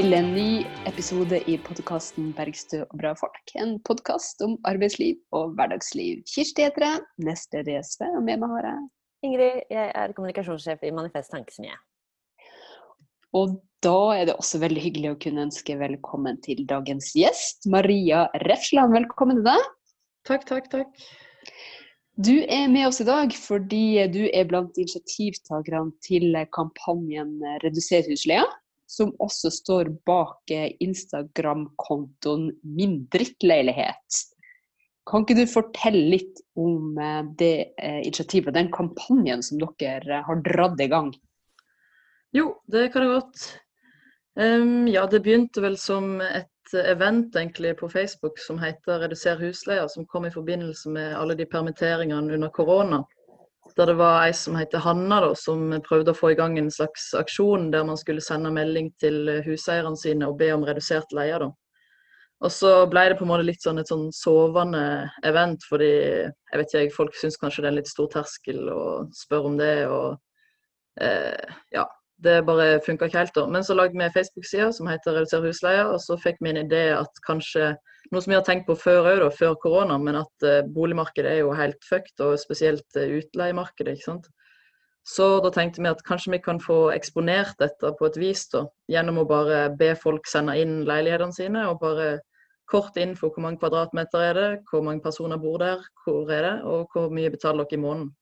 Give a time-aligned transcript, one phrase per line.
[0.00, 3.50] Til en ny episode i podkasten 'Bergstø og bra folk'.
[3.60, 6.22] En podkast om arbeidsliv og hverdagsliv.
[6.24, 8.78] Kirsti heter jeg, nestleder i SV, og med meg har jeg
[9.28, 11.76] Ingrid, jeg er kommunikasjonssjef i Manifest Tankesmie.
[13.36, 18.22] Og da er det også veldig hyggelig å kunne ønske velkommen til dagens gjest, Maria
[18.46, 18.96] Refsland.
[18.96, 19.68] Velkommen til deg.
[20.30, 21.04] Takk, takk, takk.
[22.16, 28.48] Du er med oss i dag fordi du er blant initiativtakerne til kampanjen Reduser husleia,
[28.90, 30.50] som også står bak
[30.82, 34.20] Instagram-kontoen Min drittleilighet.
[35.10, 40.42] Kan ikke du fortelle litt om eh, det eh, initiativet, den kampanjen som dere har
[40.46, 41.10] dratt i gang?
[42.36, 43.46] Jo, det kan jeg godt.
[44.38, 49.88] Um, ja, det begynte vel som et event egentlig på Facebook som heter 'Reduser husleia',
[49.88, 53.02] som kom i forbindelse med alle de permitteringene under korona.
[53.76, 56.70] Der det var ei som heter Hanna, da, som prøvde å få i gang en
[56.74, 61.38] slags aksjon der man skulle sende melding til huseierne sine og be om redusert leie.
[61.38, 61.50] da.
[62.40, 64.82] Og så ble det på en måte litt sånn et sånn sovende
[65.28, 68.84] event, fordi jeg vet ikke, folk syns kanskje det er en litt stor terskel å
[69.12, 69.74] spørre om det.
[69.92, 71.84] og eh, ja,
[72.24, 73.46] det bare funka ikke helt da.
[73.50, 76.62] Men så lagde vi en Facebook-side som heter Reduser husleie, og så fikk vi en
[76.64, 77.74] idé at kanskje
[78.10, 81.42] noe som vi har tenkt på før òg, før korona, men at uh, boligmarkedet er
[81.42, 83.96] jo helt fucked, og spesielt uh, utleiemarkedet.
[83.96, 84.30] ikke sant?
[85.06, 88.66] Så da tenkte vi at kanskje vi kan få eksponert dette på et vis, da,
[88.90, 92.18] gjennom å bare be folk sende inn leilighetene sine, og bare
[92.70, 96.56] kort info hvor mange kvadratmeter er det, hvor mange personer bor der, hvor er det,
[96.68, 98.12] og hvor mye betaler dere i måneden.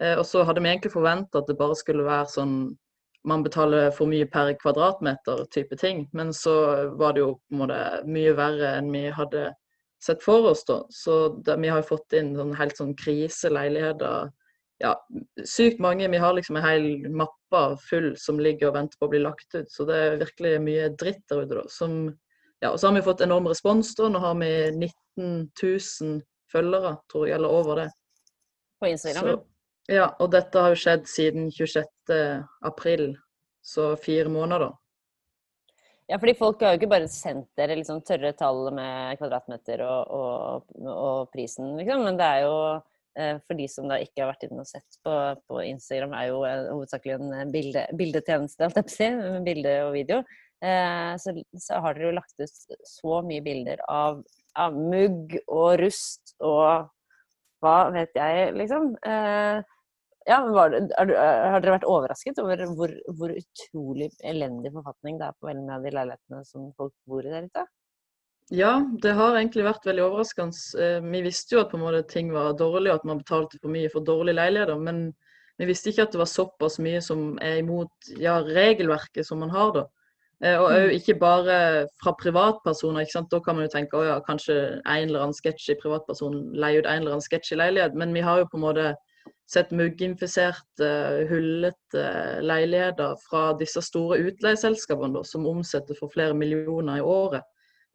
[0.00, 2.54] Eh, og så hadde vi egentlig forventa at det bare skulle være sånn
[3.28, 6.06] man betaler for mye per kvadratmeter type ting.
[6.12, 6.54] Men så
[6.98, 9.50] var det jo måte mye verre enn vi hadde
[10.04, 10.82] sett for oss da.
[10.88, 14.30] Så da, vi har jo fått inn sånn helt sånn kriseleiligheter.
[14.80, 14.94] Ja,
[15.44, 16.08] sykt mange.
[16.08, 19.52] Vi har liksom en hel mappe full som ligger og venter på å bli lagt
[19.54, 19.68] ut.
[19.68, 21.66] Så det er virkelig mye dritt der ute, da.
[21.68, 22.00] Som,
[22.64, 24.08] ja, og så har vi fått enorm respons, da.
[24.08, 26.20] Nå har vi 19 000
[26.50, 27.90] følgere, tror jeg, eller over det.
[28.80, 29.34] På Instagram?
[29.36, 29.49] Så,
[29.90, 32.14] ja, og dette har jo skjedd siden 26.
[32.66, 33.10] april,
[33.62, 34.70] så fire måneder.
[36.10, 40.10] Ja, fordi folk har jo ikke bare sendt dere liksom tørre tall med kvadratmeter og,
[40.10, 42.02] og, og prisen, liksom.
[42.02, 42.56] Men det er jo
[43.14, 45.14] eh, for de som da ikke har vært inne og sett på,
[45.46, 49.10] på Instagram, er jo eh, hovedsakelig en bilde, bildetjeneste, alt jeg si,
[49.46, 50.22] bilde og video.
[50.66, 54.18] Eh, så, så, har dere jo lagt ut så mye bilder av,
[54.58, 56.90] av mugg og rust og
[57.62, 58.96] hva vet jeg, liksom.
[59.06, 59.62] Eh,
[60.30, 61.12] ja, det, er,
[61.50, 65.78] har dere vært overrasket over hvor, hvor, utrolig elendig forfatning det er på veldig mange
[65.78, 67.64] av de leilighetene som folk bor i der ute?
[68.54, 70.62] Ja, det har egentlig vært veldig overraskende.
[70.82, 73.60] Eh, vi visste jo at på en måte ting var dårlig, og at man betalte
[73.60, 74.80] for mye for dårlige leiligheter.
[74.82, 75.04] Men
[75.60, 79.54] vi visste ikke at det var såpass mye som er imot ja, regelverket som man
[79.54, 79.74] har.
[79.76, 79.84] da.
[80.42, 81.60] Eh, og òg ikke bare
[82.02, 83.04] fra privatpersoner.
[83.04, 83.30] ikke sant?
[83.30, 86.90] Da kan man jo tenke at ja, kanskje en eller annen sketsjy privatperson leier ut
[86.90, 87.94] en eller annen sketsjy leilighet.
[87.98, 88.90] Men vi har jo på en måte
[89.50, 90.90] sett mugginfiserte,
[91.30, 92.04] hullete
[92.46, 97.42] leiligheter fra disse store utleieselskapene som omsetter for flere millioner i året.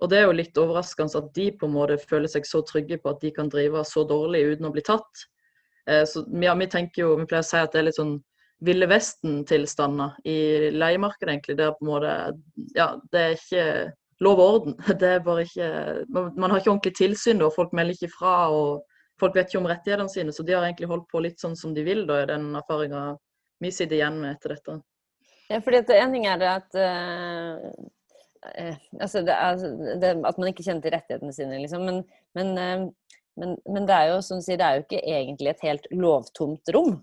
[0.03, 2.99] Og Det er jo litt overraskende at de på en måte føler seg så trygge
[2.99, 5.27] på at de kan drive så dårlig uten å bli tatt.
[5.87, 8.17] Eh, så ja, Vi tenker jo, vi pleier å si at det er litt sånn
[8.65, 11.57] Ville Vesten-tilstander i leiemarkedet, egentlig.
[11.59, 12.11] Der på en måte,
[12.75, 13.65] ja, det er ikke
[14.23, 14.77] lov og orden.
[14.99, 15.69] Det er bare ikke,
[16.09, 18.35] Man har ikke ordentlig tilsyn, og folk melder ikke fra.
[18.51, 18.85] og
[19.19, 21.73] folk vet ikke om rettighetene sine, så de har egentlig holdt på litt sånn som
[21.75, 23.07] de vil, da, er den erfaringa
[23.63, 24.79] vi sitter igjen med etter dette.
[25.49, 27.59] Ja, fordi at En ting er det at uh,
[28.99, 29.65] altså det er,
[30.01, 31.85] det, At man ikke kjenner til rettighetene sine, liksom.
[31.85, 32.01] Men,
[32.37, 35.53] men, uh, men, men, det er jo som du sier, det er jo ikke egentlig
[35.53, 36.97] et helt lovtomt rom.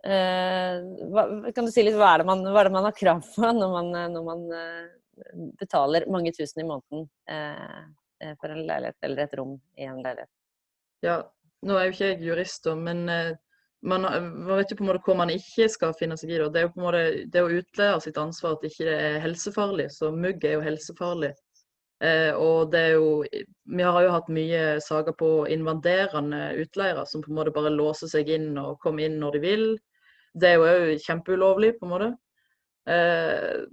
[0.00, 1.22] Hva,
[1.52, 3.74] kan du si litt, hva er, man, hva er det man har krav på når
[3.74, 4.46] man, når man
[5.60, 7.04] betaler mange tusen i måneden
[8.40, 10.32] for en leilighet eller et rom i en leilighet?
[11.04, 11.20] Ja,
[11.66, 13.34] nå er jo ikke jeg jurist, men eh,
[13.82, 16.38] man, man, vet jo på en måte hvor man ikke skal finne seg i.
[16.40, 16.48] det.
[16.52, 19.12] Det er jo på en måte det å utleie sitt ansvar at ikke det ikke
[19.12, 19.88] er helsefarlig.
[19.94, 21.32] Så mugg er jo helsefarlig.
[22.00, 23.08] Eh, og det er jo
[23.68, 28.08] Vi har jo hatt mye saker på invaderende utleiere som på en måte bare låser
[28.08, 29.66] seg inn og kommer inn når de vil.
[30.32, 32.10] Det er jo òg kjempeulovlig, på en måte.
[32.88, 33.64] Eh,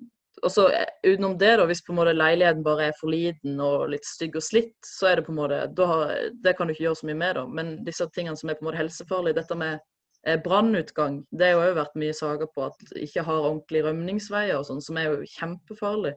[0.43, 3.59] og så eh, Utenom det, da, hvis på en måte leiligheten bare er for liten
[3.63, 5.61] og litt stygg og slitt, så er det på en måte,
[5.91, 6.13] har,
[6.43, 7.37] det kan du ikke gjøre så mye med.
[7.39, 7.45] da.
[7.59, 9.79] Men disse tingene som er på en måte helsefarlige, dette med
[10.27, 14.67] eh, brannutgang, det har jo vært mye saker på at ikke har ordentlige rømningsveier og
[14.69, 16.13] sånn, som er jo kjempefarlig.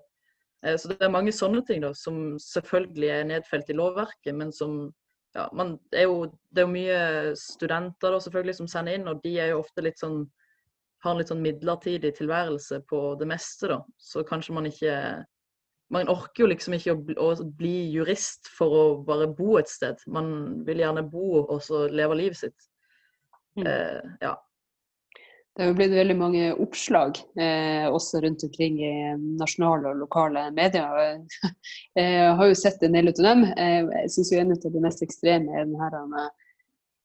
[0.66, 4.52] Eh, så det er mange sånne ting da, som selvfølgelig er nedfelt i lovverket, men
[4.56, 4.82] som
[5.36, 7.00] ja, man, er jo, Det er jo mye
[7.38, 10.24] studenter da, selvfølgelig som sender inn, og de er jo ofte litt sånn
[11.02, 13.80] har en litt sånn midlertidig tilværelse på det meste, da.
[13.98, 14.96] Så kanskje man ikke
[15.90, 19.66] Man orker jo liksom ikke å bli, å bli jurist for å bare bo et
[19.66, 19.98] sted.
[20.06, 22.68] Man vil gjerne bo og så leve livet sitt.
[23.58, 23.66] Mm.
[23.66, 24.36] Eh, ja.
[25.50, 28.92] Det har jo blitt veldig mange oppslag eh, også rundt omkring i
[29.40, 31.18] nasjonale og lokale medier.
[31.98, 33.42] Jeg har jo sett en del av dem.
[33.50, 36.30] Eh, Jeg syns en av de mest ekstreme er den her eh,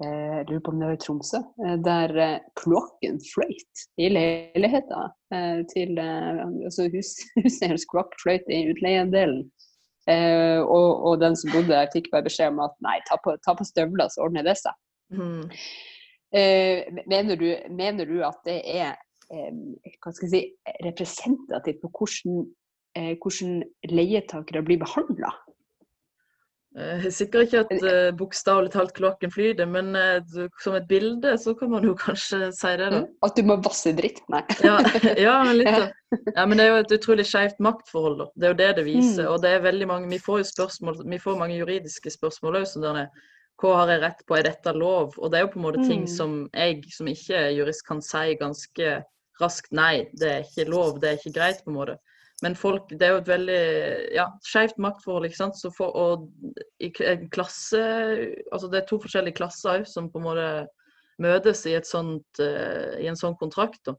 [0.03, 5.13] jeg lurer på om det var i Tromsø, eh, der eh, kloakken fløyt i leiligheten
[5.31, 7.13] eh, til eh, altså hus,
[7.45, 9.45] Huseierens kloakk fløyt i utleiedelen.
[10.11, 13.37] Eh, og, og den som bodde der, fikk bare beskjed om at nei, ta på,
[13.45, 14.75] ta på støvler, så ordner det seg.
[15.15, 15.47] Mm.
[16.35, 18.97] Eh, mener, du, mener du at det er
[19.31, 19.49] eh,
[20.03, 20.43] hva skal jeg si,
[20.83, 22.43] representativt på hvordan,
[22.99, 23.61] eh, hvordan
[23.95, 25.31] leietakere blir behandla?
[26.75, 31.31] Jeg er sikkert ikke at uh, bokstavelig talt kloakken flyter, men eh, som et bilde
[31.39, 32.99] så kan man jo kanskje si det, da.
[33.23, 34.19] At du må vasse dritt?
[34.31, 34.41] Nei.
[34.65, 34.81] Ja,
[35.15, 35.93] ja, men litt.
[36.35, 38.27] Ja, men det er jo et utrolig skjevt maktforhold, da.
[38.35, 39.23] Det er jo det det viser.
[39.23, 39.29] Mm.
[39.31, 43.23] Og det er veldig mange Vi får jo spørsmål, vi får mange juridiske spørsmål òg,
[43.55, 45.15] Hva har jeg rett på, er dette lov?
[45.15, 46.11] Og det er jo på en måte ting Mm.
[46.11, 48.97] som jeg som ikke er jurist kan si ganske
[49.39, 51.97] raskt nei, det er ikke lov, det er ikke greit, på en måte.
[52.45, 53.61] Men folk, det er jo et veldig
[54.13, 55.25] ja, skjevt maktforhold.
[55.25, 55.57] ikke sant?
[55.57, 56.27] Så for, og
[56.77, 57.81] i en klasse,
[58.53, 60.49] altså Det er to forskjellige klasser òg som på en måte
[61.25, 63.81] møtes i, sånt, eh, i en sånn kontrakt.
[63.89, 63.95] da.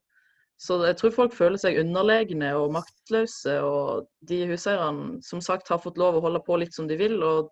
[0.62, 3.58] Så jeg tror folk føler seg underlegne og maktløse.
[3.66, 7.18] Og de huseierne som sagt har fått lov å holde på litt som de vil,
[7.26, 7.50] og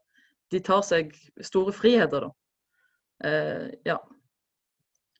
[0.54, 1.10] de tar seg
[1.42, 2.34] store friheter, da.
[3.24, 3.98] Eh, ja.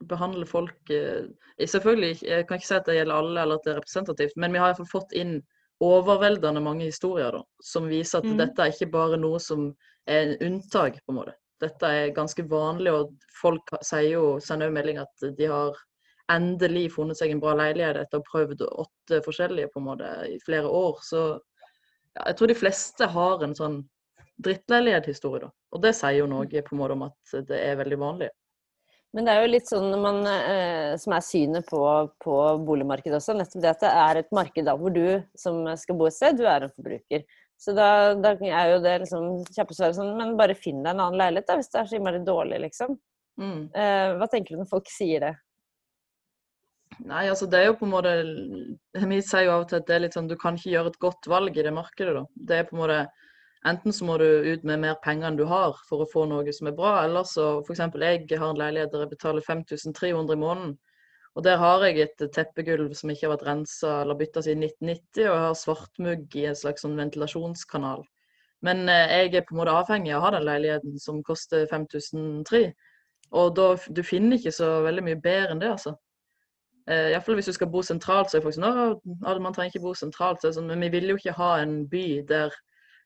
[0.05, 3.73] Behandler folk eh, Selvfølgelig, jeg kan ikke si at det gjelder alle eller at det
[3.73, 5.37] er representativt, men vi har iallfall fått inn
[5.83, 8.37] overveldende mange historier da, som viser at mm.
[8.39, 9.73] dette er ikke bare noe som
[10.07, 11.35] er en unntak, på en måte.
[11.63, 15.79] Dette er ganske vanlig, og folk sier jo, sender jo melding at de har
[16.33, 20.13] endelig funnet seg en bra leilighet etter å ha prøvd åtte forskjellige på en måte
[20.31, 21.01] i flere år.
[21.05, 21.25] Så
[22.15, 23.83] ja, jeg tror de fleste har en sånn
[24.45, 25.53] drittleilighet-historie, da.
[25.75, 28.31] Og det sier jo noe på en måte om at det er veldig vanlig.
[29.15, 31.81] Men det er jo litt sånn man, eh, som er synet på,
[32.25, 35.05] på boligmarkedet også, nettopp det at det er et marked da hvor du
[35.39, 37.23] som skal bo et sted, du er en forbruker.
[37.61, 37.89] Så da,
[38.19, 41.59] da er jo det liksom kjappesvaret sånn, men bare finn deg en annen leilighet da,
[41.61, 42.99] hvis det er så innmari dårlig, liksom.
[43.39, 43.61] Mm.
[43.71, 45.33] Eh, hva tenker du når folk sier det?
[47.07, 48.11] Nei, altså det er jo på en måte
[49.03, 50.93] Vi sier jo av og til at det er litt sånn du kan ikke gjøre
[50.93, 52.25] et godt valg i det markedet, da.
[52.35, 52.99] Det er på en måte
[53.65, 56.53] Enten så må du ut med mer penger enn du har for å få noe
[56.53, 57.81] som er bra, eller så f.eks.
[57.81, 60.75] jeg har en leilighet der jeg betaler 5300 i måneden.
[61.35, 65.25] Og der har jeg et teppegulv som ikke har vært rensa eller bytta siden 1990,
[65.25, 68.05] og jeg har svartmugg i en slags sånn ventilasjonskanal.
[68.65, 71.67] Men eh, jeg er på en måte avhengig av å ha den leiligheten som koster
[71.73, 72.69] 5003.
[73.35, 75.97] Og da, du finner ikke så veldig mye bedre enn det, altså.
[76.85, 79.85] Eh, Iallfall hvis du skal bo sentralt, så er folk sånn Å, man trenger ikke
[79.89, 80.45] bo sentralt.
[80.45, 82.55] Så sånn, men vi vil jo ikke ha en by der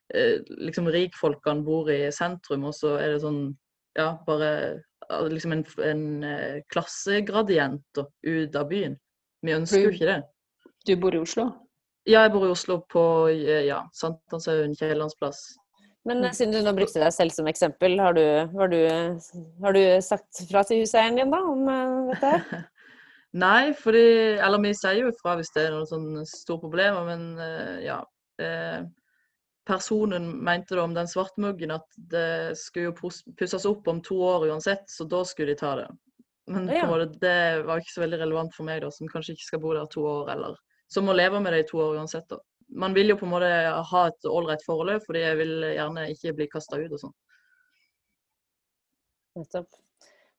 [0.09, 3.43] liksom rikfolkene bor i sentrum, og så er det sånn
[3.97, 4.79] Ja, bare
[5.29, 8.97] liksom en, en eh, klassegradient da, ut av byen.
[9.41, 10.19] Vi ønsker jo ikke det.
[10.87, 11.47] Du bor i Oslo?
[12.07, 15.41] Ja, jeg bor i Oslo på eh, ja, Sankthanshaugen, Kiellandsplass.
[16.07, 18.25] Men eh, siden du nå brukte deg selv som eksempel, har du,
[18.55, 18.79] har du,
[19.63, 22.61] har du sagt fra til huseieren din da om eh, dette?
[23.43, 24.05] Nei, fordi
[24.41, 27.99] Eller vi sier jo ifra hvis det er noen sånne store problemer, men eh, ja.
[29.69, 34.47] Personen mente da om den svartmuggen at det skulle jo pusses opp om to år
[34.49, 35.89] uansett, så da skulle de ta det.
[36.49, 36.87] Men ja, Ja.
[36.89, 39.73] måte, det var ikke så veldig relevant for meg, da, som kanskje ikke skal bo
[39.77, 40.55] der to år, eller
[40.89, 42.25] som må leve med det i to år uansett.
[42.31, 42.39] da.
[42.69, 43.51] Man vil jo på en måte
[43.91, 47.13] ha et ålreit forhold, fordi jeg vil gjerne ikke bli kasta ut og sånn.
[49.37, 49.69] Nettopp.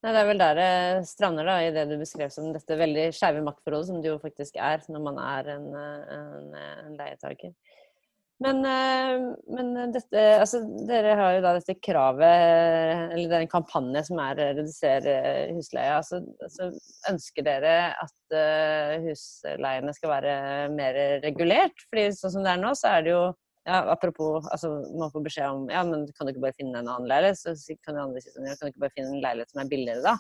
[0.02, 3.10] Nei, det er vel der det strander, da, i det du beskrev som dette veldig
[3.12, 7.52] skeive maktforholdet, som det jo faktisk er når man er en, en, en leietaker.
[8.40, 13.52] Men, eh, men dette Altså, dere har jo da dette kravet, eller det er en
[13.52, 15.16] kampanje som er å redusere
[15.58, 15.98] husleia.
[15.98, 16.70] Altså, altså
[17.10, 20.34] ønsker dere at eh, husleiene skal være
[20.72, 21.84] mer regulert?
[21.90, 23.22] Fordi sånn som det er nå, så er det jo
[23.68, 26.88] ja, apropos, altså man får beskjed om ja, men kan du ikke bare finne en
[26.88, 27.42] annen leilighet?
[27.60, 29.60] Så kan de andre si sånn, ja, kan du ikke bare finne en leilighet som
[29.60, 30.14] er billigere da?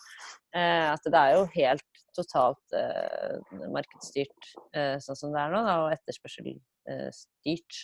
[0.52, 5.64] Eh, at det er jo helt totalt eh, markedsstyrt eh, sånn som det er nå,
[5.64, 7.80] da, og etterspørselstyrt.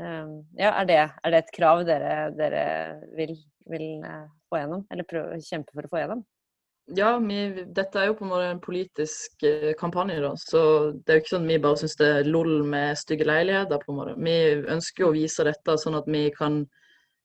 [0.00, 0.26] Eh,
[0.56, 2.66] ja, er det, er det et krav dere, dere
[3.18, 3.34] vil,
[3.68, 4.84] vil eh, få gjennom?
[4.90, 6.22] Eller prøve kjempe for å få gjennom?
[6.96, 10.32] Ja, vi, dette er jo på en måte en politisk eh, kampanje, da.
[10.40, 10.62] Så
[10.96, 13.82] det er jo ikke sånn at vi bare syns det er lol med stygge leiligheter,
[13.84, 14.16] på en måte.
[14.18, 14.38] Vi
[14.74, 16.62] ønsker jo å vise dette sånn at vi kan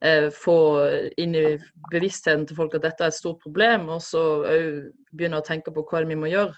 [0.05, 0.59] eh, få
[1.21, 1.47] inn i
[1.93, 5.73] bevisstheten til folk at dette er et stort problem, og så òg begynne å tenke
[5.73, 6.53] på hva vi må gjøre.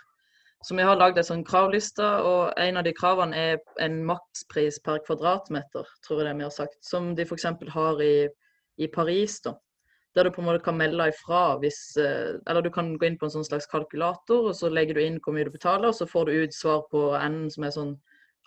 [0.66, 4.80] Så vi har lagd en sånn kravliste, og en av de kravene er en makspris
[4.84, 6.80] per kvadratmeter, tror jeg det vi har sagt.
[6.86, 7.46] Som de f.eks.
[7.76, 8.28] har i,
[8.82, 9.54] i Paris, da.
[10.18, 13.20] Der du på en måte kan melde ifra hvis eh, Eller du kan gå inn
[13.22, 15.98] på en sånn slags kalkulator, og så legger du inn hvor mye du betaler, og
[16.00, 17.96] så får du ut svar på enden som er sånn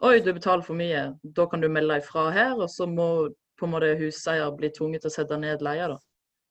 [0.02, 1.10] Oi, du betaler for mye.
[1.36, 3.28] Da kan du melde ifra her, og så må
[3.60, 5.98] på en måte huseier bli tvunget til å sette ned leia, da.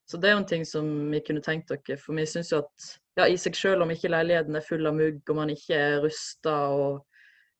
[0.05, 1.97] Så det er jo en ting som vi kunne tenkt dere.
[1.97, 4.97] For vi syns jo at ja, i seg selv, om ikke leiligheten er full av
[4.97, 7.01] mugg, og man ikke er rusta og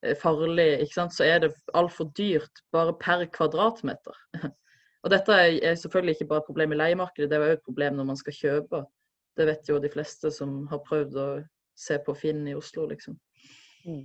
[0.06, 4.24] eh, farlig, ikke sant, så er det altfor dyrt bare per kvadratmeter.
[5.00, 7.94] Og dette er selvfølgelig ikke bare et problem i leiemarkedet, det er jo et problem
[7.96, 8.82] når man skal kjøpe.
[9.39, 11.28] Det vet jo de fleste som har prøvd å
[11.80, 13.16] se på Finn i Oslo, liksom.
[13.88, 14.01] Mm.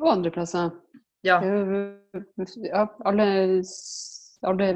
[0.00, 0.72] Og andre plasser.
[1.20, 1.36] Ja.
[1.44, 3.26] ja alle,
[4.48, 4.70] alle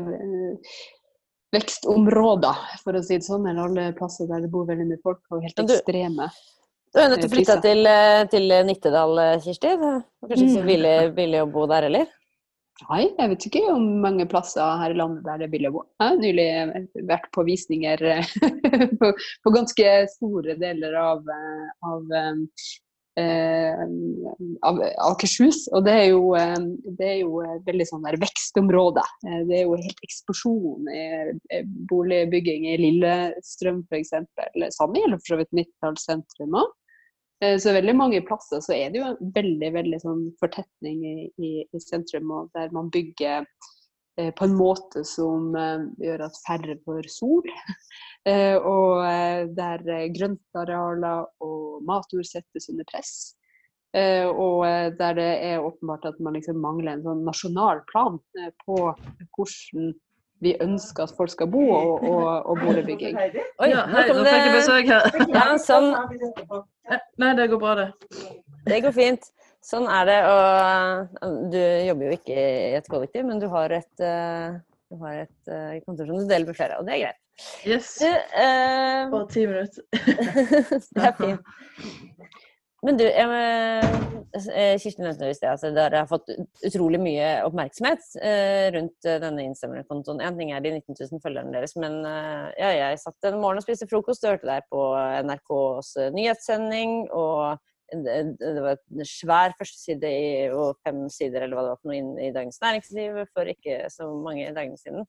[1.55, 5.23] vekstområder, for å si det sånn, eller alle plasser der det bor veldig mye folk,
[5.31, 6.29] og helt ekstreme.
[6.95, 9.73] Du har nettopp flytta til, flytte til Nittedal, Kirsti.
[9.79, 10.69] Kanskje ikke så mm.
[10.69, 12.13] billig, billig å bo der heller?
[12.89, 15.75] Nei, jeg vet ikke om mange plasser her i landet der det er billig å
[15.77, 15.83] bo.
[16.01, 18.03] Jeg har nylig vært på visninger
[19.01, 22.41] på, på, ganske store deler av, eh, av eh,
[23.21, 25.65] av Akershus.
[25.73, 26.57] Og det er jo, eh,
[26.99, 29.05] det er jo veldig sånn der vekstområde.
[29.27, 34.17] Eh, det er jo helt eksplosjon i boligbygging i Lillestrøm f.eks.
[34.75, 36.73] Samme gjelder for så vidt Midtdal sentrum òg.
[37.61, 41.51] Så veldig mange plasser så er det jo en veldig veldig sånn fortetning i, i,
[41.67, 43.43] i sentrum, og der man bygger
[44.17, 47.45] eh, på en måte som eh, gjør at færre får sol.
[48.25, 49.83] Eh, og eh, der
[50.15, 53.35] grøntarealer og matjord settes under press.
[53.95, 54.65] Eh, og
[54.99, 58.17] der det er åpenbart at man liksom mangler en sånn nasjonal plan
[58.65, 58.79] på
[59.37, 59.93] hvordan
[60.43, 63.17] vi ønsker at folk skal bo, og, og, og boligbygging.
[63.17, 65.07] Oi, ja, hei, nå fikk jeg besøk her.
[65.33, 65.95] Ja, sånn.
[67.23, 67.87] Nei, det går bra, det.
[68.67, 69.31] Det går fint.
[69.65, 70.19] Sånn er det.
[70.29, 74.05] Og du jobber jo ikke i et kollektiv, men du har et,
[74.95, 77.21] du har et kontor som du deler med flere, og det er greit.
[77.67, 77.97] Yes.
[77.99, 79.83] Du, uh, Bare ti minutter.
[80.95, 81.55] det er fint.
[82.85, 86.29] Men du, jeg, Kirsti nevnte i sted at dere har fått
[86.69, 90.21] utrolig mye oppmerksomhet eh, rundt denne Instagram-kontoen.
[90.21, 93.63] Én ting er de 19 000 følgerne deres, men eh, ja, jeg satt en morgen
[93.63, 94.83] og spiste frokost og hørte deg på
[95.25, 97.07] NRKs nyhetssending.
[97.17, 97.57] og
[97.93, 100.11] det var en svær førsteside
[100.57, 103.77] og fem sider eller hva det var for noe inn i Dagens Næringsliv for ikke
[103.93, 105.05] så mange dagene siden.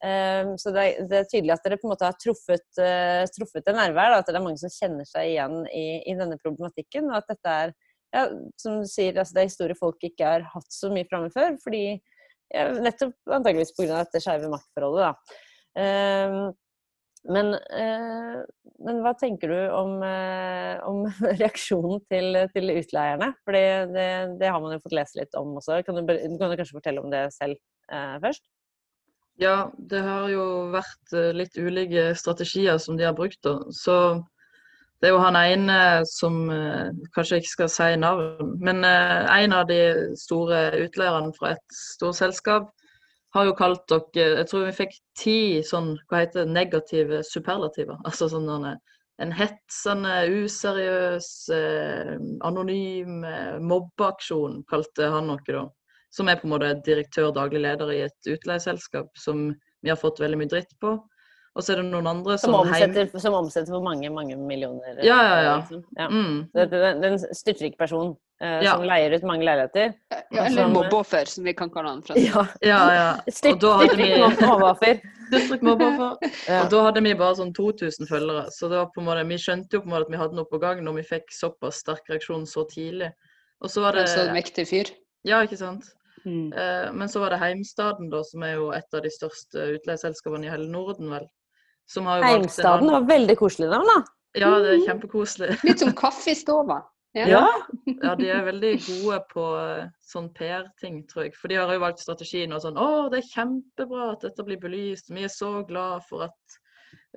[0.00, 3.26] Um, så det er, det er, tydelig at dere på en måte har truffet, uh,
[3.34, 4.16] truffet en nerve her.
[4.16, 7.10] At det er mange som kjenner seg igjen i, i denne problematikken.
[7.10, 7.74] Og at dette er,
[8.14, 8.24] ja,
[8.62, 11.58] som du sier, altså det er historier folk ikke har hatt så mye framme før.
[11.64, 11.84] fordi
[12.54, 14.04] ja, Nettopp antageligvis pga.
[14.04, 15.10] dette skeive maktforholdet.
[15.10, 15.46] da.
[15.80, 16.50] Um,
[17.28, 18.38] men, eh,
[18.80, 21.02] men, hva tenker du om, eh, om
[21.40, 23.32] reaksjonen til, til, utleierne?
[23.44, 23.66] For det,
[24.40, 25.82] det, har man jo fått lese litt om også.
[25.84, 27.58] Kan du, kan du kanskje fortelle om det selv
[27.92, 28.44] eh, først?
[29.40, 33.40] Ja, det har jo vært eh, litt ulike strategier som de har brukt.
[33.44, 33.58] Da.
[33.68, 33.96] Så
[35.00, 35.76] det er jo han ene
[36.08, 36.42] som
[37.14, 42.68] kanskje ikke skal si navn, men en av de store utleierne fra et stort selskap
[43.34, 48.00] har jo kalt dere Jeg tror vi fikk ti sånn, hva heter det, negative superlativer.
[48.08, 48.48] Altså sånn
[49.20, 52.14] en hetsende, useriøs, eh,
[52.48, 55.66] anonym eh, mobbeaksjon, kalte han noe da.
[56.10, 60.22] Som er på en måte direktør, daglig leder i et utleieselskap som vi har fått
[60.24, 60.94] veldig mye dritt på.
[61.50, 63.22] Og så er det noen andre som Som omsetter, heim...
[63.22, 65.02] som omsetter for mange, mange millioner.
[65.04, 65.54] Ja, ja, ja.
[65.60, 65.84] Liksom.
[65.98, 66.08] ja.
[66.08, 66.36] Mm.
[66.54, 68.74] Den, det, det er en styrtrik person eh, ja.
[68.74, 69.92] som leier ut mange leiligheter.
[70.10, 70.74] Ja, eller som...
[70.74, 72.02] mobbeoffer, som vi kan kalle han.
[72.06, 72.16] Fra.
[72.18, 72.80] Ja, ja.
[72.94, 73.08] ja.
[73.28, 75.00] Styrt, og da hadde vi mobbeoffer.
[76.58, 78.46] Og da hadde vi bare sånn 2000 følgere.
[78.54, 80.40] Så det var på en måte, vi skjønte jo på en måte at vi hadde
[80.40, 83.12] noe på gang når vi fikk såpass sterk reaksjon så tidlig.
[83.60, 84.92] Og så var det Så mektig fyr.
[85.28, 85.90] Ja, ikke sant.
[86.24, 86.52] Mm.
[86.52, 90.48] Eh, men så var det Heimstaden, da, som er jo et av de største utleieselskapene
[90.48, 91.28] i hele Norden, vel.
[91.90, 94.00] Heimstaden var veldig koselig navn, da.
[94.38, 95.56] Ja, det er kjempekoselig.
[95.66, 96.84] Litt som kaffestova.
[97.12, 97.26] Ja.
[97.28, 97.46] ja.
[98.02, 101.34] ja, de er veldig gode på eh, sånn PR-ting, tror jeg.
[101.38, 104.60] For de har jo valgt strategien og sånn Å, det er kjempebra at dette blir
[104.62, 105.10] belyst.
[105.10, 106.60] Vi er så glad for at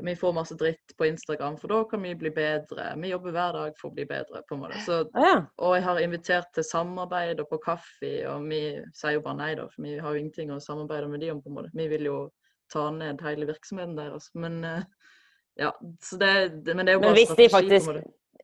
[0.02, 2.88] vi får masse dritt på Instagram, for da kan vi bli bedre.
[2.98, 4.80] Vi jobber hver dag for å bli bedre, på en måte.
[4.86, 8.64] Så, og jeg har invitert til samarbeid og på kaffe, og vi
[8.98, 9.68] sier jo bare nei, da.
[9.70, 11.74] For vi har jo ingenting å samarbeide med de om, på en måte.
[11.78, 12.18] Vi vil jo
[12.74, 14.32] ta ned hele virksomheten deres.
[14.34, 14.84] Men eh,
[15.62, 15.70] ja,
[16.18, 16.34] det,
[16.74, 17.50] men det er jo bare strategi.
[17.54, 17.94] Faktisk,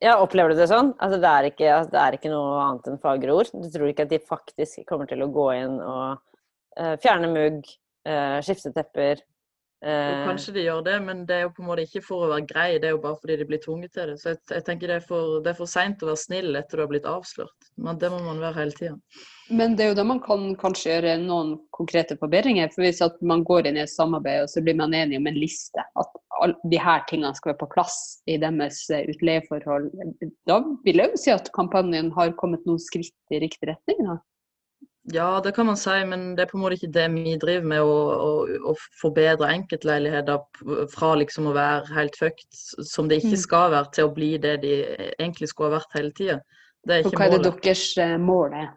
[0.00, 0.94] ja, Opplever du det sånn?
[0.98, 3.52] Altså, det, er ikke, altså, det er ikke noe annet enn fagre ord?
[3.52, 6.20] Du tror ikke at de faktisk kommer til å gå inn og
[6.80, 7.68] uh, fjerne mugg,
[8.08, 9.20] uh, skifte tepper,
[9.80, 10.26] Uh...
[10.28, 12.44] kanskje de gjør det, men det er jo på en måte ikke for å være
[12.50, 14.16] grei, det er jo bare fordi de blir tvunget til det.
[14.20, 16.76] Så jeg, jeg tenker det er for, det er for seint å være snill etter
[16.76, 17.70] du har blitt avslørt.
[17.80, 18.98] Men det må man være hele tida.
[19.48, 22.68] Men det er jo da man kan kanskje gjøre noen konkrete forbedringer.
[22.74, 25.30] For hvis at man går inn i et samarbeid og så blir man enige om
[25.32, 26.20] en liste, at
[26.70, 27.98] de her tingene skal være på plass
[28.30, 29.90] i deres eh, utleieforhold,
[30.48, 34.04] da vil jeg jo si at kampanjen har kommet noen skritt i riktig retning.
[34.06, 34.18] da.
[35.12, 37.66] Ja, det kan man si, men det er på en måte ikke det vi driver
[37.72, 38.32] med, å, å,
[38.70, 42.50] å forbedre enkeltleiligheter fra liksom å være helt fucked,
[42.86, 43.44] som det ikke Mm.
[43.46, 44.74] skal være, til å bli det de
[45.18, 46.36] egentlig skulle ha vært hele tida.
[46.86, 47.62] Det er hva er det målet.
[47.64, 48.68] deres eh, mål er?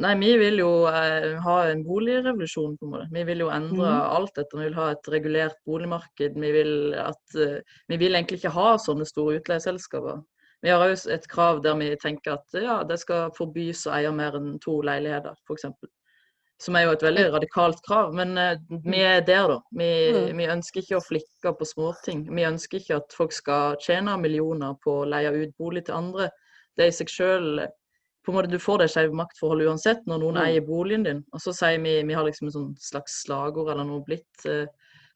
[0.00, 3.08] Nei, vi vil jo eh, ha en boligrevolusjon, på en måte.
[3.12, 4.02] Vi vil jo endre mm.
[4.16, 4.56] alt dette.
[4.56, 6.38] Vi vil ha et regulert boligmarked.
[6.40, 7.58] Vi vil, at, eh,
[7.90, 10.22] vi vil egentlig ikke ha sånne store utleieselskaper.
[10.62, 14.12] Vi har òg et krav der vi tenker at ja, det skal forbys å eie
[14.12, 15.68] mer enn to leiligheter, f.eks.
[16.60, 18.12] Som er jo et veldig radikalt krav.
[18.16, 19.58] Men eh, vi er der, da.
[19.72, 20.38] Vi, Mm.
[20.38, 22.24] vi ønsker ikke å flikke på småting.
[22.28, 26.30] Vi ønsker ikke at folk skal tjene millioner på å leie ut bolig til andre.
[26.76, 27.66] Det er i seg sjøl
[28.24, 30.42] på en måte, Du får det skjeve maktforholdet uansett når noen Mm.
[30.44, 31.24] eier boligen din.
[31.32, 34.66] Og så sier vi vi har liksom en sånn slags slagord eller noe blitt eh,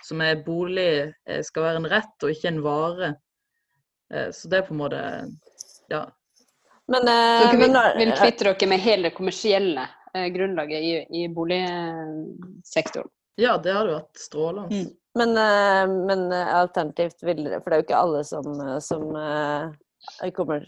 [0.02, 3.14] som er bolig eh, skal være en rett og ikke en vare.
[4.12, 5.02] Eh, så det er på en måte
[5.90, 6.06] Ja.
[6.88, 11.23] Men, Så eh, dere vil, vil kvitte dere med hele det kommersielle eh, grunnlaget i,
[11.25, 13.08] i boligsektoren?
[13.37, 14.68] Ja, det hadde vært strålende.
[14.70, 14.90] Mm.
[15.18, 19.73] Men, eh, men alternativt vil dere For det er jo ikke alle som, som eh,
[20.37, 20.64] kommer,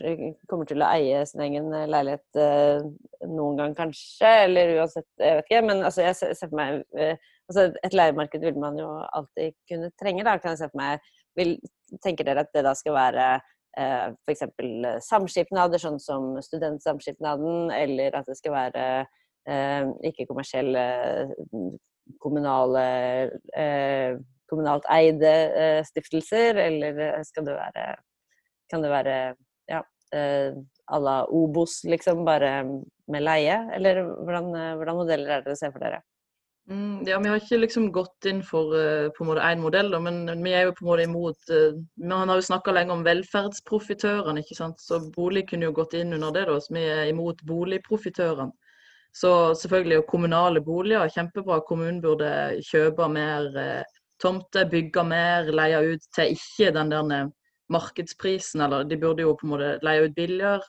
[0.50, 2.84] kommer til å eie sin egen eh, leilighet eh,
[3.28, 4.30] noen gang, kanskje.
[4.46, 5.62] Eller uansett, jeg vet ikke.
[5.68, 7.16] Men altså, jeg ser for meg eh,
[7.50, 11.12] altså, Et leiemarked vil man jo alltid kunne trenge, da, kan jeg se for meg.
[11.36, 11.56] Vil,
[12.04, 13.26] tenker dere at det da skal være
[13.78, 14.46] eh, f.eks.
[15.08, 18.86] samskipnader, sånn som Studentsamskipnaden, eller at det skal være
[19.48, 20.86] eh, ikke-kommersielle
[22.22, 22.86] kommunale
[23.58, 27.86] eh, kommunalt eide eh, stiftelser, eller skal det være
[28.70, 29.16] Kan det være
[29.70, 29.82] ja,
[30.14, 30.52] eh,
[30.86, 32.64] à la Obos, liksom, bare
[33.08, 33.58] med leie?
[33.74, 36.02] Eller hvordan, eh, hvordan modeller er det dere ser for dere?
[36.70, 39.94] Mm, ja, Vi har ikke liksom gått inn for eh, på en måte én modell,
[40.02, 41.52] men vi er jo på en måte imot
[41.96, 44.80] Man har jo snakka lenge om velferdsprofitørene, ikke sant?
[44.80, 46.46] så bolig kunne jo gått inn under det.
[46.46, 48.52] da, så Vi er imot boligprofitørene.
[49.16, 51.62] Så selvfølgelig kommunale boliger, kjempebra.
[51.64, 53.46] Kommunen burde kjøpe mer
[54.20, 57.30] tomter, bygge mer, leie ut til ikke den der
[57.72, 60.62] markedsprisen, eller de burde jo på en måte leie ut billigere.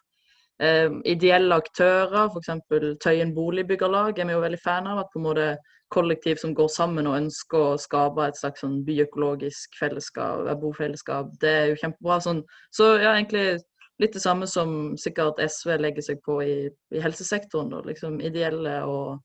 [0.59, 2.97] Eh, ideelle aktører, f.eks.
[3.03, 5.03] Tøyen boligbyggerlag, er vi jo veldig fan av.
[5.03, 5.47] At på en måte
[5.93, 11.29] kollektiv som går sammen og ønsker å skape et slags sånn byøkologisk fellesskap, bofellesskap.
[11.41, 12.17] Det er jo kjempebra.
[12.25, 12.41] Sånn.
[12.75, 13.59] Så ja, egentlig
[14.01, 16.57] litt det samme som sikkert SV legger seg på i,
[16.93, 17.71] i helsesektoren.
[17.75, 17.83] Da.
[17.87, 19.21] Liksom ideelle og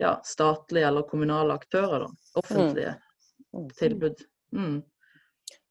[0.00, 2.06] ja, statlige eller kommunale aktører.
[2.06, 2.40] Da.
[2.44, 2.94] Offentlige
[3.56, 3.68] Mm.
[3.78, 4.18] tilbud.
[4.52, 4.82] Mm.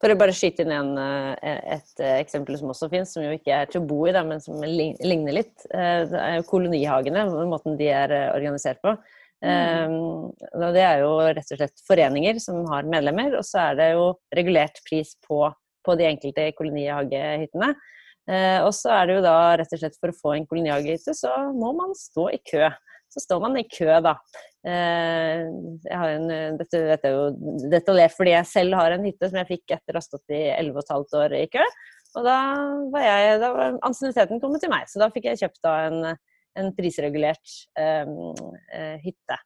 [0.05, 3.31] For å bare skyte inn en, eh, et eh, eksempel som også finnes, som jo
[3.33, 5.65] ikke er til å bo i, men som ligner litt.
[5.73, 8.93] Eh, Det er jo kolonihagene, måten de er organisert på.
[9.45, 10.31] Mm.
[10.73, 14.05] Det er jo rett og slett foreninger som har medlemmer, og så er det jo
[14.33, 15.41] regulert pris på,
[15.85, 17.73] på de enkelte kolonihagehyttene.
[18.29, 21.17] Eh, og så er det jo da rett og slett for å få en kolonihagehytte,
[21.17, 22.69] så må man stå i kø.
[23.15, 24.17] Så står man i kø, da.
[24.67, 25.45] Eh,
[25.85, 29.39] jeg har en, dette vet jeg jo detaljert fordi jeg selv har en hytte som
[29.39, 31.63] jeg fikk etter å ha stått i 11 15 år i kø.
[32.15, 32.37] Og da
[32.91, 36.11] var jeg, da var ansienniteten kommet til meg, så da fikk jeg kjøpt da en,
[36.59, 38.11] en prisregulert eh,
[38.75, 39.39] eh, hytte.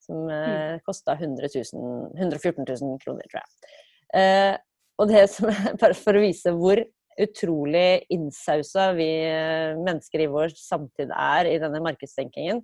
[0.00, 3.76] Som eh, kosta 114 000 kroner, tror jeg.
[4.16, 4.56] Eh,
[5.00, 5.52] og det som,
[5.82, 6.80] bare for å vise hvor
[7.20, 12.62] utrolig innsausa vi eh, mennesker i vår samtid er i denne markedstenkingen,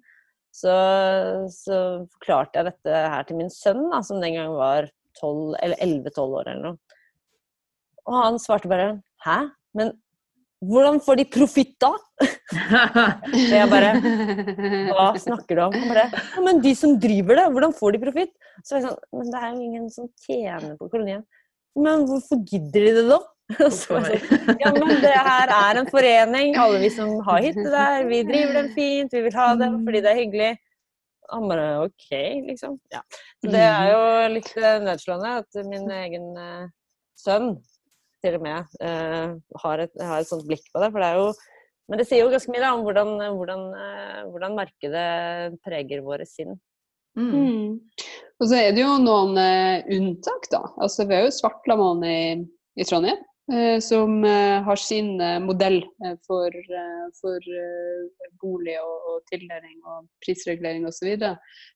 [0.57, 0.75] så,
[1.53, 1.79] så
[2.17, 4.89] forklarte jeg dette her til min sønn, da, som den gang var
[5.21, 6.99] 11-12 år eller noe.
[8.07, 9.39] Og han svarte bare Hæ?
[9.77, 9.95] Men
[10.67, 11.91] hvordan får de profitt da?
[13.35, 13.91] Og jeg bare
[14.89, 15.75] Hva snakker du om?
[15.77, 18.33] Han bare Ja, men de som driver det, hvordan får de profitt?
[18.65, 21.25] Så jeg sånn Men det er jo ingen som tjener på kolonien.
[21.77, 23.21] Men hvorfor gidder de det da?
[23.63, 26.57] Og så var sånn, ja, men det her er en forening.
[26.59, 30.03] Alle vi som har hytte der, vi driver den fint, vi vil ha dem fordi
[30.03, 30.49] det er hyggelig.
[31.31, 32.09] Han bare OK,
[32.49, 32.77] liksom.
[32.91, 33.03] Ja.
[33.43, 34.03] Så det er jo
[34.35, 36.67] litt nødslående nedslående at min egen eh,
[37.19, 37.57] sønn
[38.25, 40.91] til og med eh, har, et, har et sånt blikk på det.
[40.95, 41.31] For det er jo
[41.87, 45.11] Men det sier jo ganske mye da, om hvordan, hvordan, eh, hvordan markedet
[45.63, 46.57] preger våre sinn.
[47.15, 47.29] Mm.
[47.31, 47.69] Mm.
[48.43, 50.65] Og så er det jo noen eh, unntak, da.
[50.83, 52.19] Altså, vi har jo Svartlamoen i,
[52.75, 53.23] i Trondheim.
[53.53, 55.81] Eh, som eh, har sin eh, modell
[56.27, 56.55] for,
[57.21, 57.51] for
[58.43, 61.15] bolig og, og tildeling og prisregulering osv.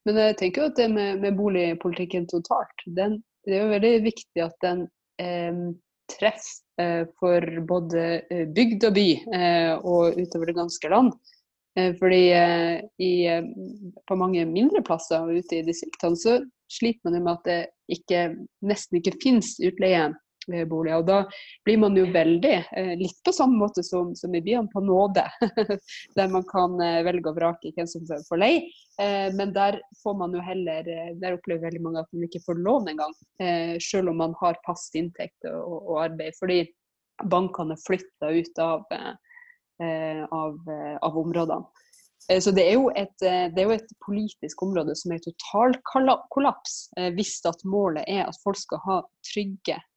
[0.07, 3.93] Men jeg tenker jo at det med, med boligpolitikken totalt, den det er jo veldig
[4.05, 4.83] viktig at den
[5.23, 5.61] eh,
[6.13, 8.03] treffer for både
[8.57, 9.05] bygd og by
[9.85, 11.11] og utover det ganske land.
[12.01, 12.23] Fordi
[13.05, 13.11] i,
[14.09, 16.39] på mange mindre plasser ute i distriktene så
[16.73, 17.59] sliter man jo med at det
[17.99, 18.23] ikke,
[18.67, 20.09] nesten ikke finnes utleie
[20.47, 21.01] boliger.
[21.01, 21.19] Og da
[21.65, 25.25] blir man jo veldig, eh, litt på samme måte som, som i byene, på nåde.
[26.17, 28.55] der man kan eh, velge og vrake hvem som får lei.
[29.01, 30.85] Eh, men der får man jo heller,
[31.21, 33.17] der opplever veldig mange at man ikke får lån engang.
[33.81, 36.37] Selv om man har fast inntekt og, og arbeid.
[36.39, 36.63] Fordi
[37.31, 38.85] bankene flytter ut av,
[39.81, 40.71] av,
[41.05, 41.87] av områdene.
[42.41, 46.83] Så det er, et, det er, jo et, politisk område som er total kollaps,
[47.17, 49.90] hvis at målet er at folk skal ha trygge Eh,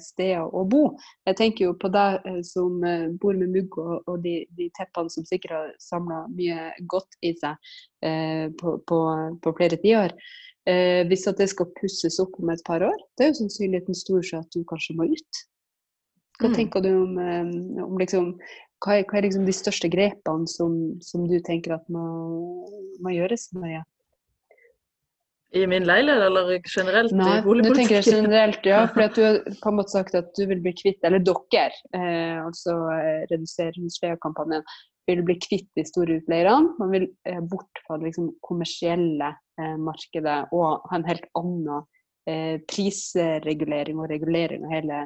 [0.00, 0.82] steder å bo.
[1.28, 4.70] Jeg tenker jo på deg eh, som eh, bor med mugg og, og de, de,
[4.76, 7.56] teppene som sikkert har samla mye godt i seg
[8.04, 9.00] eh, på, på,
[9.44, 10.16] på, flere tiår.
[10.70, 13.98] Eh, hvis at det skal pusses opp om et par år, det er jo sannsynligheten
[13.98, 15.42] stor for at du kanskje må ut.
[16.40, 16.54] Hva mm.
[16.56, 17.18] tenker du om,
[17.84, 18.32] om liksom,
[18.82, 20.72] hva er, hva er liksom de største grepene som,
[21.04, 22.04] som, du tenker at må,
[23.04, 23.52] må gjøres?
[23.54, 23.84] Maria?
[25.54, 27.70] I min leilighet, eller generelt Nei, i boligpolitikken?
[27.70, 28.80] Nå tenker jeg generelt, ja.
[28.90, 32.40] For du har på en måte sagt at du vil bli kvitt, eller dere, eh,
[32.42, 34.66] altså eh, redusere husleiekampanjen,
[35.06, 36.74] vil bli kvitt de store utleierne.
[36.80, 41.86] Man vil eh, bort fra det liksom, kommersielle eh, markedet og ha en helt annen
[42.30, 45.00] eh, prisregulering og regulering av hele,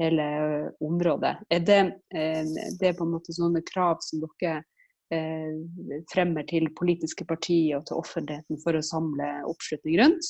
[0.00, 1.36] hele eh, området.
[1.52, 4.62] Er det, det er på en måte sånne krav som dere
[5.10, 10.28] fremmer til politiske partier og til offentligheten for å samle oppslutning rundt?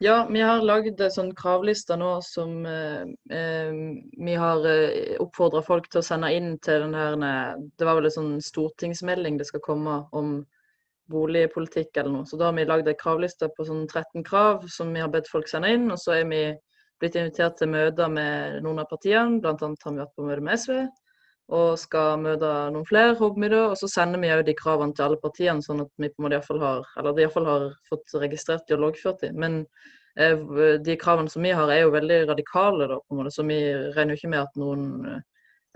[0.00, 3.02] Ja, vi har lagd sånn kravlister nå som eh,
[3.34, 3.78] eh
[4.26, 8.06] vi har eh, oppfordra folk til å sende inn til den her Det var vel
[8.06, 10.36] en sånn stortingsmelding det skal komme om
[11.10, 12.28] boligpolitikk eller noe.
[12.30, 15.30] Så da har vi lagd ei kravliste på sånn 13 krav som vi har bedt
[15.32, 15.90] folk sende inn.
[15.90, 16.42] Og så er vi
[17.00, 19.56] blitt invitert til møter med noen av partiene, bl.a.
[19.56, 20.82] har vi vært på møte med SV
[21.48, 23.72] og skal møte noen flere, hovedmiddag.
[23.72, 26.26] Og så sender vi òg de kravene til alle partiene, sånn at vi på en
[26.26, 29.32] måte iallfall har eller iallfall har fått registrert de og loggført de.
[29.32, 29.62] Men
[30.20, 30.36] eh,
[30.84, 33.60] de kravene som vi har, er jo veldig radikale, da, på en måte, så vi
[33.96, 35.26] regner jo ikke med at noen eh,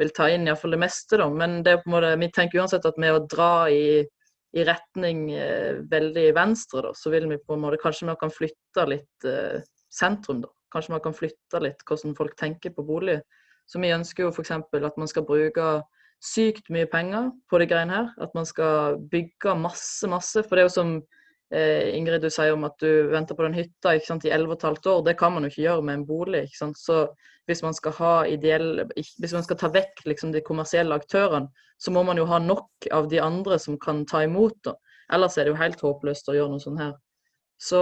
[0.03, 1.29] vil ta inn iallfall det meste, da.
[1.33, 3.85] Men det er på en måte, vi tenker uansett at med å dra i,
[4.53, 8.35] i retning eh, veldig venstre, da, så vil vi på en måte Kanskje vi kan
[8.35, 10.53] flytte litt eh, sentrum, da.
[10.73, 13.23] Kanskje vi kan flytte litt hvordan folk tenker på bolig.
[13.67, 14.53] Så vi ønsker jo f.eks.
[14.53, 15.81] at man skal bruke
[16.23, 18.13] sykt mye penger på de greiene her.
[18.23, 20.45] At man skal bygge masse, masse.
[20.47, 20.95] For det er jo som
[21.55, 24.93] eh, Ingrid du sier om at du venter på den hytta sant, i 11 15
[24.93, 25.03] år.
[25.09, 26.45] Det kan man jo ikke gjøre med en bolig.
[26.55, 27.05] Så
[27.51, 31.51] hvis man skal ha ideell, hvis man skal ta vekk liksom, de kommersielle aktørene,
[31.83, 34.61] så må man jo ha nok av de andre som kan ta imot.
[34.65, 34.77] Da.
[35.13, 36.95] Ellers er det jo helt håpløst å gjøre noe sånt her.
[37.59, 37.81] Så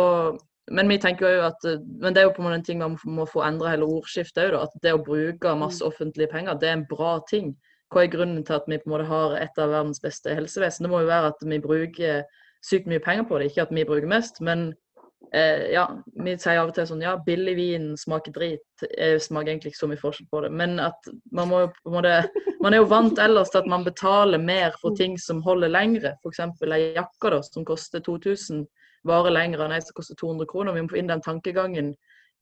[0.70, 1.64] men vi tenker jo at,
[2.00, 4.52] men det er jo på en måte en ting man må få endre hele ordskiftet
[4.52, 4.68] òg.
[4.68, 7.56] At det å bruke masse offentlige penger, det er en bra ting.
[7.90, 10.87] Hva er grunnen til at vi på en måte har et av verdens beste helsevesen?
[10.87, 12.22] Det må jo være at vi bruker
[12.62, 14.38] sykt mye penger på det, ikke at vi bruker mest.
[14.46, 14.68] Men
[15.35, 15.88] eh, ja,
[16.22, 18.87] vi sier av og til sånn ja, billig vin smaker drit.
[18.94, 20.52] Jeg smaker egentlig ikke så mye forskjell på det.
[20.54, 23.68] Men at man må jo på en måte Man er jo vant ellers til at
[23.72, 26.11] man betaler mer for ting som holder lengre.
[26.20, 26.42] F.eks.
[26.68, 28.66] ei jakke da, som koster 2000
[29.08, 30.76] varer lenger enn ei som koster 200 kroner.
[30.76, 31.88] Vi må få inn den tankegangen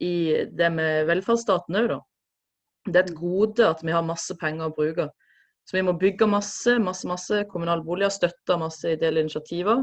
[0.04, 0.14] i
[0.58, 1.98] det med velferdsstaten òg, da.
[2.88, 5.06] Det er et gode at vi har masse penger å bruke.
[5.68, 9.78] Så vi må bygge masse, masse, masse kommunale boliger, støtte masse ideelle initiativer.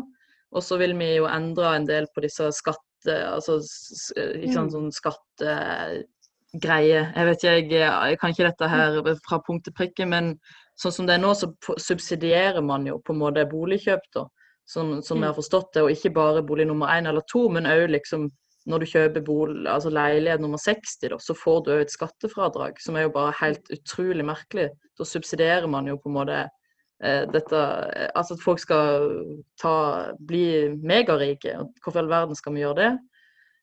[0.56, 3.16] Og så vil vi jo endre en del på disse skatte...
[3.30, 7.04] Altså ikke sant, sånn skattegreier.
[7.14, 7.70] Jeg vet ikke, jeg,
[8.10, 8.90] jeg kan ikke dette her
[9.28, 10.24] fra punkt til prikke, men
[10.82, 14.24] sånn som det er nå, så subsidierer man jo på en måte boligkjøp, da
[14.66, 15.84] som, som jeg har forstått det.
[15.86, 18.30] Og ikke bare bolig nummer én eller to, men òg liksom
[18.66, 22.80] når du kjøper bolig, altså leilighet nummer 60, da, så får du òg et skattefradrag,
[22.82, 24.72] som er jo bare helt utrolig merkelig.
[24.98, 27.60] Da subsidierer man jo på en måte eh, dette
[27.94, 29.12] eh, Altså at folk skal
[29.62, 29.76] ta,
[30.18, 31.60] bli megarike.
[31.84, 32.90] Hvorfor i all verden skal vi gjøre det?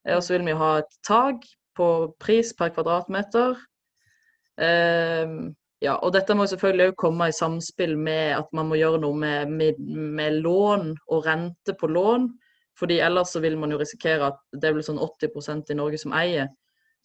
[0.07, 1.43] Eh, og så vil vi ha et tak
[1.75, 1.89] på
[2.21, 3.59] pris per kvadratmeter.
[4.61, 5.35] Eh,
[5.83, 9.17] ja, og dette må selvfølgelig også komme i samspill med at man må gjøre noe
[9.19, 9.79] med, med,
[10.19, 12.29] med, lån og rente på lån.
[12.79, 16.13] fordi ellers så vil man jo risikere at det blir sånn 80% i Norge som
[16.17, 16.47] eier.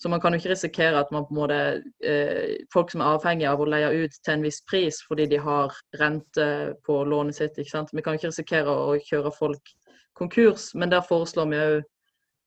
[0.00, 1.58] Så man kan jo ikke risikere at man på en måte,
[2.06, 5.42] eh, folk som er avhengig av å leie ut til en viss pris fordi de
[5.42, 6.46] har rente
[6.86, 7.58] på lånet sitt.
[7.58, 7.92] ikke sant?
[7.92, 9.74] Vi kan jo ikke risikere å kjøre folk
[10.16, 11.82] konkurs, men der foreslår vi òg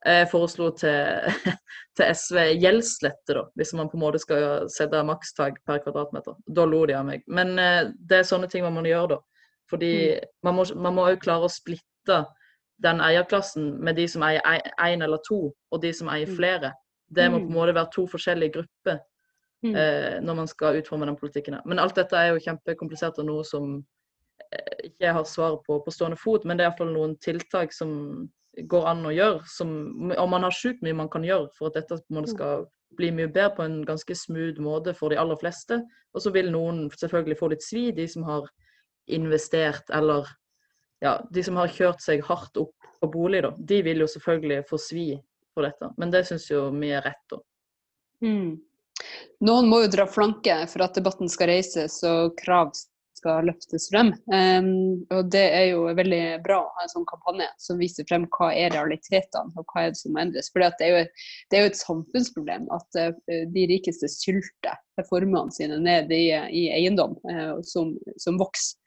[0.05, 1.27] jeg foreslo til,
[1.97, 6.35] til, SV gjeldslette, da, hvis man på en måte skal sette makstak per kvadratmeter.
[6.47, 7.23] Da lo de av meg.
[7.27, 9.19] Men eh, det er sånne ting man må gjøre, da.
[9.69, 10.57] Fordi mm.
[10.81, 12.23] man må òg klare å splitte
[12.81, 14.41] den eierklassen med de som eier
[14.81, 16.35] én eller to, og de som eier Mm.
[16.35, 16.73] flere.
[17.13, 17.55] Det må på en Mm.
[17.55, 18.99] måte være to forskjellige grupper
[19.63, 19.75] Mm.
[19.75, 21.59] eh, når man skal utforme den politikken.
[21.65, 23.85] Men alt dette er jo kjempekomplisert og noe som
[24.51, 27.71] eh, ikke jeg har svaret på på stående fot, men det er iallfall noen tiltak
[27.73, 28.29] som
[28.69, 29.41] går an å gjøre.
[29.49, 29.73] Som,
[30.11, 32.65] og man har sjukt mye man kan gjøre for at dette på en måte skal
[32.99, 35.79] bli mye bedre på en ganske smooth måte for de aller fleste.
[36.11, 38.49] Og så vil noen selvfølgelig få litt svi, de som har
[39.11, 40.27] investert eller
[41.01, 43.55] ja, de som har kjørt seg hardt opp på bolig, da.
[43.57, 45.07] De vil jo selvfølgelig få svi
[45.55, 45.89] på dette.
[45.97, 47.39] Men det syns jo vi er rett, da.
[48.21, 48.59] Mm.
[49.41, 52.69] Noen må jo dra flanke for at debatten skal reises og krav
[53.21, 54.11] skal løftes frem.
[54.33, 58.25] Um, og det er jo veldig bra å ha en sånn kampanje som viser frem
[58.33, 60.49] hva er realitetene og hva er det som må endres.
[60.51, 63.11] For det, det er jo et samfunnsproblem at uh,
[63.53, 64.79] de rikeste sylter
[65.09, 68.77] formuene sine ned i, i eiendom uh, som, som vokser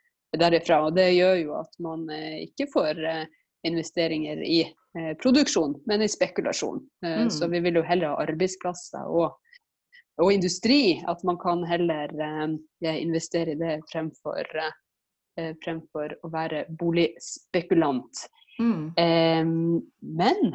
[0.40, 0.82] derifra.
[0.88, 3.00] Og det gjør jo at man uh, ikke får
[3.64, 4.66] investeringer i
[5.18, 6.82] produksjon, men i spekulasjon.
[7.02, 7.30] Mm.
[7.32, 9.32] Så vi vil jo heller ha arbeidsplasser og
[10.22, 16.66] og industri, at man kan heller eh, investere i det fremfor, eh, fremfor å være
[16.78, 18.26] boligspekulant.
[18.60, 18.92] Mm.
[19.00, 19.42] Eh,
[20.22, 20.54] men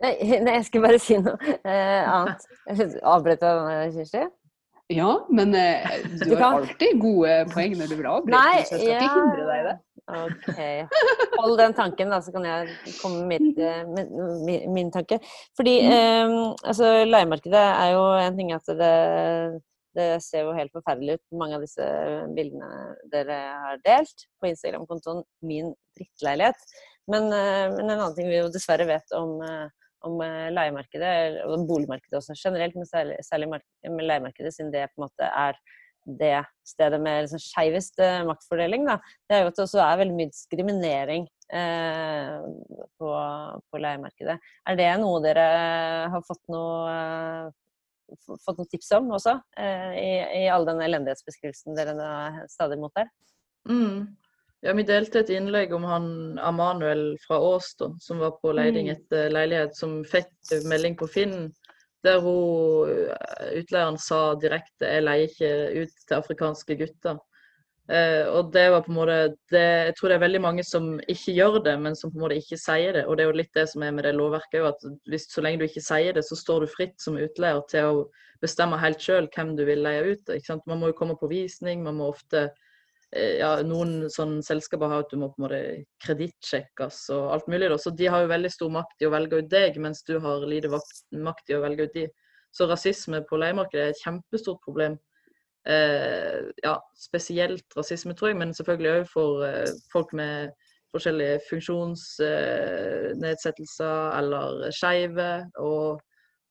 [0.00, 2.46] Nei, nei, jeg skulle bare si noe eh, annet.
[3.04, 4.26] Avbrøt jeg, Kirsti?
[4.90, 5.84] Ja, men eh,
[6.18, 9.44] du, Du har alltid gode poeng når du vil avbryte, så jeg skal ikke hindre
[9.50, 9.76] deg i det.
[10.06, 10.60] OK.
[11.38, 13.82] Hold den tanken, da, så kan jeg komme med mitt, eh,
[14.44, 15.20] min, min, tanke.
[15.58, 18.94] Fordi eh, altså, leiemarkedet er jo en ting at det,
[19.98, 21.88] det ser jo helt forferdelig ut, mange av disse
[22.36, 22.70] bildene
[23.12, 26.70] dere har delt på Instagram-kontoen Min drittleilighet.
[27.10, 29.66] Men, eh, men en annen ting vi jo dessverre vet om, eh,
[30.06, 33.50] om eh, leiemarkedet, og boligmarkedet også generelt, men særlig, særlig
[33.84, 35.58] leiemarkedet, siden det på en måte er
[36.18, 40.00] det stedet med liksom skeivest eh, maktfordeling, da, det er jo at det også er
[40.02, 42.36] veldig mye diskriminering eh,
[43.00, 43.10] på,
[43.70, 44.38] på leiemarkedet.
[44.68, 45.48] Er det noe dere
[46.14, 50.10] har fått noe, eh, fått noen tips om også, eh, i,
[50.42, 53.10] i all den elendighetsbeskrivelsen dere er stadig mottar?
[53.68, 54.16] Mm.
[54.60, 56.06] Ja, vi delte et innlegg om han
[56.44, 57.72] Amanuel fra Ås,
[58.04, 58.96] som var på leiding Mm.
[58.96, 60.28] etter leilighet, som fikk
[60.68, 61.48] melding på Finn
[62.04, 67.20] der hun, eh, utleieren sa direkte 'jeg leier ikke ut til afrikanske gutter'.
[67.90, 71.00] Eh, og det var på en måte det, Jeg tror det er veldig mange som
[71.08, 73.04] ikke gjør det, men som på en måte ikke sier det.
[73.06, 75.42] Og det er jo litt det som er med det lovverket òg, at hvis, så
[75.42, 78.04] lenge du ikke sier det, så står du fritt som utleier til å
[78.40, 80.22] bestemme helt sjøl hvem du vil leie ut.
[80.30, 80.66] Ikke sant?
[80.70, 82.50] Man må jo komme på visning, man må ofte
[83.12, 85.60] ja, Noen sånne selskaper har at du må på en måte
[86.04, 87.70] kredittsjekkes og alt mulig.
[87.72, 87.78] Da.
[87.82, 90.46] Så de har jo veldig stor makt i å velge ut deg, mens du har
[90.46, 92.06] lite makt i å velge ut de.
[92.54, 94.94] Så rasisme på leiemarkedet er et kjempestort problem.
[95.68, 100.50] Eh, ja, spesielt rasisme, tror jeg, men selvfølgelig òg for eh, folk med
[100.94, 105.46] forskjellige funksjonsnedsettelser eller skeive.
[105.62, 106.00] Og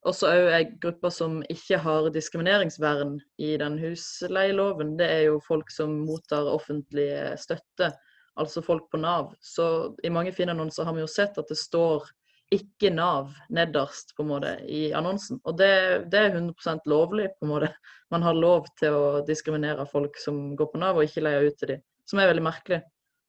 [0.08, 4.96] også òg grupper som ikke har diskrimineringsvern i den husleieloven.
[5.00, 7.10] Det er jo folk som mottar offentlig
[7.42, 7.92] støtte,
[8.40, 9.34] altså folk på Nav.
[9.44, 12.08] Så i mange Finn-annonser har vi jo sett at det står
[12.56, 15.42] ikke Nav nederst på en måte i annonsen.
[15.44, 15.74] Og det,
[16.10, 17.28] det er 100% lovlig.
[17.40, 17.74] på en måte.
[18.10, 21.60] Man har lov til å diskriminere folk som går på Nav og ikke leier ut
[21.60, 22.80] til dem, som er veldig merkelig.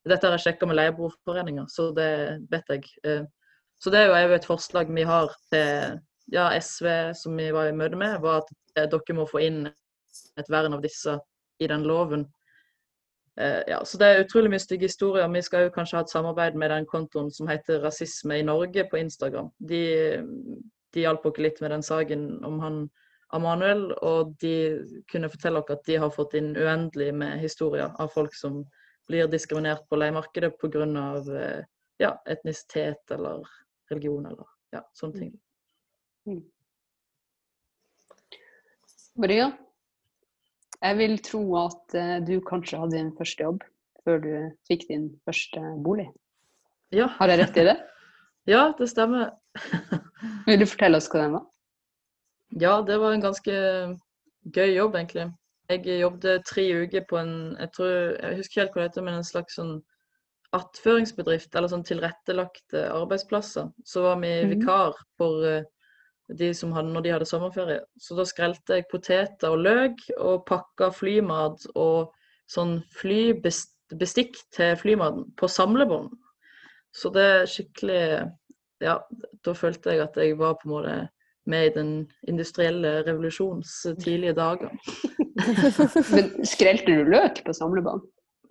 [0.09, 2.13] Dette har jeg sjekka med leieboerforeninga, så det
[2.51, 2.87] vet jeg.
[3.05, 3.27] Eh,
[3.81, 7.77] Så det er jo et forslag vi har til ja, SV, som vi var i
[7.77, 9.65] møte med, var at eh, dere må få inn
[10.39, 11.19] et vern av disse
[11.61, 12.27] i den loven.
[13.41, 15.29] Eh, Ja, så Det er utrolig mye stygge historier.
[15.29, 18.85] Vi skal jo kanskje ha et samarbeid med den kontoen som heter Rasisme i Norge
[18.91, 19.51] på Instagram.
[19.59, 19.83] De,
[20.95, 22.83] de hjalp oss litt med den saken om han
[23.33, 24.55] Amanuel, og de
[25.11, 28.65] kunne fortelle oss at de har fått inn uendelig med historier av folk som
[29.07, 30.87] blir diskriminert på leiemarkedet pga.
[31.39, 31.63] Eh,
[32.01, 33.47] ja, etnisitet eller
[33.91, 35.33] religion eller ja, sånne ting.
[39.21, 39.51] Maria,
[40.81, 43.65] jeg vil tro at eh, du kanskje hadde din første jobb
[44.05, 44.31] før du
[44.69, 46.09] fikk din første bolig.
[46.93, 47.77] Ja, Har jeg rett i det?
[48.55, 49.35] ja det stemmer.
[50.47, 51.45] Vil du fortelle oss hva den var?
[52.61, 53.53] Ja, det var en ganske
[54.51, 55.29] gøy jobb, egentlig.
[55.71, 59.05] Jeg jobbet tre uker på en jeg, tror, jeg husker ikke helt hva det heter,
[59.07, 59.77] men en slags sånn
[60.57, 63.69] attføringsbedrift, eller sånn tilrettelagte arbeidsplasser.
[63.87, 64.51] Så var vi Mhm.
[64.57, 65.63] vikar for eh,
[66.39, 67.81] de som hadde, når de hadde sommerferie.
[67.99, 72.11] Så da skrelte jeg poteter og løk, og pakka flymat og
[72.51, 76.11] sånn flybestikk til flymaten på samlebånd.
[76.97, 78.05] Så det er skikkelig
[78.81, 78.95] Ja,
[79.45, 80.95] da følte jeg at jeg var på en måte
[81.51, 81.91] med i den
[82.29, 84.73] industrielle revolusjons tidlige dager.
[86.15, 88.07] Men skrelte du løk på samlebånd?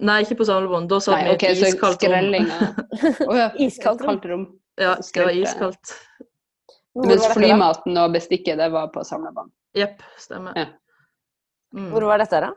[0.05, 0.87] Nei, ikke på samlebånd.
[0.91, 2.37] Da satt vi i et iskaldt rom.
[3.65, 4.45] Iskaldt rom.
[4.79, 5.95] Ja, det var iskaldt.
[6.97, 7.33] Mens da?
[7.35, 9.51] flymaten og bestikket, det var på samlebånd.
[9.77, 10.57] Jepp, stemmer.
[10.57, 10.71] Ja.
[11.75, 11.91] Mm.
[11.93, 12.49] Hvor var dette da?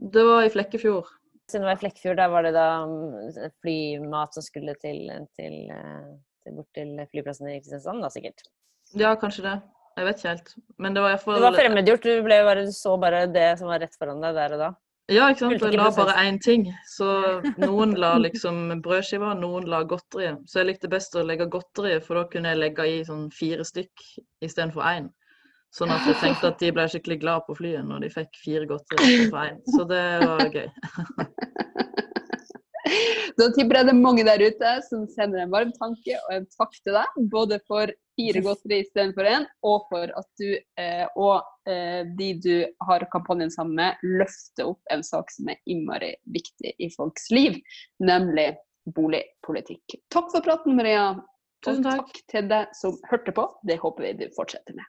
[0.00, 1.08] Det var i Flekkefjord.
[1.50, 5.00] Siden det var i Flekkefjord, der var det da mm, flymat som skulle til,
[5.38, 6.10] til, eh,
[6.44, 8.44] til bort til flyplassen i Kristiansand, da sikkert.
[8.98, 9.56] Ja, kanskje det.
[9.98, 10.54] Jeg vet ikke helt.
[10.78, 13.82] Men det var Det var fremmedgjort, du, ble bare, du så bare det som var
[13.82, 14.70] rett foran deg der og da.
[15.10, 15.62] Ja, ikke sant.
[15.64, 16.68] Jeg la bare én ting.
[16.88, 17.06] Så
[17.64, 20.42] noen la liksom brødskiver, noen la godteriet.
[20.46, 23.66] Så jeg likte best å legge godteriet, for da kunne jeg legge i sånn fire
[23.66, 24.06] stykk
[24.46, 25.10] istedenfor én.
[25.74, 28.66] Sånn at jeg tenkte at de ble skikkelig glad på flyet når de fikk fire
[28.70, 29.60] godterier istedenfor én.
[29.74, 30.68] Så det var gøy.
[33.38, 36.46] Da tipper jeg det er mange der ute som sender en varm tanke og en
[36.58, 41.70] takk til deg, både for fire godteri istedenfor én, og for at du eh, og
[41.70, 42.54] eh, de du
[42.86, 47.58] har kampanjen sammen med, løfter opp en sak som er innmari viktig i folks liv,
[48.04, 48.52] nemlig
[48.96, 50.00] boligpolitikk.
[50.12, 51.12] Takk for praten, Maria.
[51.64, 52.08] Tusen Og takk.
[52.14, 53.44] takk til deg som hørte på.
[53.68, 54.88] Det håper vi du fortsetter med.